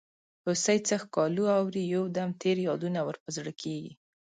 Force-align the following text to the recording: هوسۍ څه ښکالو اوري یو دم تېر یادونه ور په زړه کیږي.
هوسۍ 0.45 0.77
څه 0.87 0.95
ښکالو 1.03 1.43
اوري 1.59 1.83
یو 1.95 2.03
دم 2.15 2.29
تېر 2.41 2.57
یادونه 2.67 2.99
ور 3.03 3.15
په 3.23 3.29
زړه 3.37 3.51
کیږي. 3.61 3.91